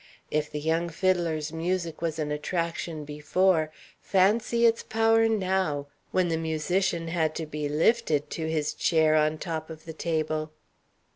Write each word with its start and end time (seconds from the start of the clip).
If 0.31 0.49
the 0.49 0.59
young 0.59 0.89
fiddler's 0.89 1.53
music 1.53 2.01
was 2.01 2.17
an 2.17 2.31
attraction 2.31 3.05
before, 3.05 3.71
fancy 3.99 4.65
its 4.65 4.81
power 4.81 5.29
now, 5.29 5.89
when 6.09 6.27
the 6.27 6.37
musician 6.37 7.09
had 7.09 7.35
to 7.35 7.45
be 7.45 7.69
lifted 7.69 8.31
to 8.31 8.49
his 8.49 8.73
chair 8.73 9.13
on 9.13 9.37
top 9.37 9.69
of 9.69 9.85
the 9.85 9.93
table! 9.93 10.53